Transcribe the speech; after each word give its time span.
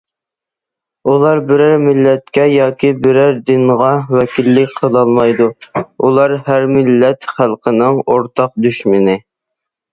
ئۇلار 1.09 1.41
بىرەر 1.51 1.73
مىللەتكە 1.83 2.47
ياكى 2.53 2.91
بىرەر 3.03 3.37
دىنغا 3.51 3.91
ۋەكىللىك 4.21 4.75
قىلالمايدۇ، 4.81 5.49
ئۇلار 6.07 6.37
ھەر 6.51 6.69
مىللەت 6.75 7.33
خەلقىنىڭ 7.37 8.05
ئورتاق 8.11 8.61
دۈشمىنى. 8.69 9.21